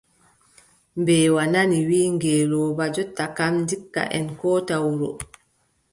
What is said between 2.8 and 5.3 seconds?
jonta kam, ndikka en koota wuro.